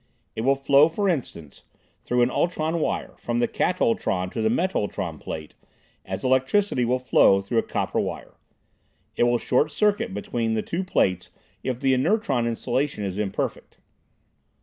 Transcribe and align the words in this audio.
It 0.35 0.41
will 0.41 0.55
flow, 0.55 0.89
for 0.89 1.07
instance, 1.07 1.63
through 2.03 2.23
an 2.23 2.31
ultron 2.31 2.79
wire, 2.79 3.13
from 3.17 3.37
the 3.37 3.47
katultron 3.47 4.31
to 4.31 4.41
the 4.41 4.49
metultron 4.49 5.19
plate, 5.19 5.53
as 6.05 6.23
electricity 6.23 6.83
will 6.85 6.97
flow 6.97 7.39
through 7.39 7.59
a 7.59 7.61
copper 7.61 7.99
wire. 7.99 8.33
It 9.15 9.25
will 9.25 9.37
short 9.37 9.69
circuit 9.69 10.11
between 10.15 10.55
the 10.55 10.63
two 10.63 10.83
plates 10.83 11.29
if 11.61 11.79
the 11.79 11.93
inertron 11.93 12.47
insulation 12.47 13.03
is 13.03 13.19
imperfect. 13.19 13.77